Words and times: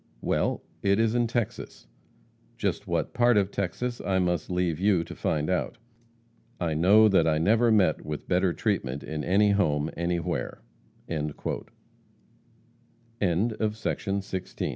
Well, 0.21 0.63
it 0.81 0.99
is 0.99 1.13
in 1.13 1.27
Texas 1.27 1.85
just 2.57 2.87
what 2.87 3.13
part 3.13 3.37
of 3.37 3.51
Texas 3.51 4.01
I 4.03 4.17
must 4.17 4.49
leave 4.49 4.79
you 4.79 5.03
to 5.03 5.15
find 5.15 5.47
out. 5.47 5.77
I 6.59 6.73
know 6.73 7.07
that 7.07 7.27
I 7.27 7.37
never 7.37 7.71
met 7.71 8.03
with 8.03 8.27
better 8.27 8.51
treatment 8.51 9.03
in 9.03 9.23
any 9.23 9.51
home, 9.51 9.91
anywhere." 9.95 10.63
CHAPTER 11.07 11.35
XLVI. 11.35 11.65
EPISTLES 13.21 13.57
OF 13.59 14.21
JESSE 14.23 14.53
JAM 14.55 14.69